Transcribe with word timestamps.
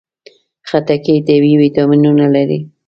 خټکی 0.69 1.15
طبیعي 1.27 1.55
ویټامینونه 1.61 2.25
لري. 2.35 2.59